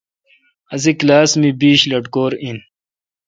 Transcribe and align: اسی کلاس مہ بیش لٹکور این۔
اسی 0.73 0.91
کلاس 0.99 1.31
مہ 1.39 1.49
بیش 1.59 1.79
لٹکور 1.91 2.31
این۔ 2.43 2.57